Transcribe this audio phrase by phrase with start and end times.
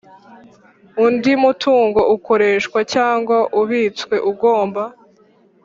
[1.05, 4.83] undi mutungo ukoreshwa cyangwa ubitswe ugomba